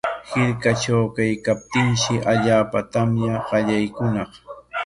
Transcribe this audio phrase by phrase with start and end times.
[0.29, 4.31] Hirkatraw kaykaptinshi allaapa tamya qallaykuñaq.